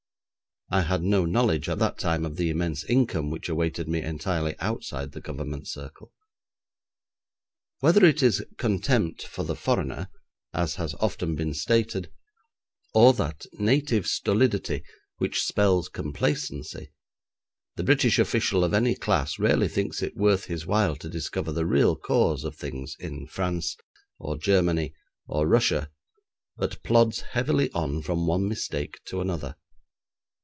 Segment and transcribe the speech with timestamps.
[0.73, 4.55] I had no knowledge, at that time, of the immense income which awaited me entirely
[4.59, 6.13] outside the Government circle.
[7.81, 10.07] Whether it is contempt for the foreigner,
[10.53, 12.09] as has often been stated,
[12.93, 14.81] or that native stolidity
[15.17, 16.93] which spells complacency,
[17.75, 21.65] the British official of any class rarely thinks it worth his while to discover the
[21.65, 23.75] real cause of things in France,
[24.19, 24.93] or Germany,
[25.27, 25.89] or Russia,
[26.55, 29.57] but plods heavily on from one mistake to another.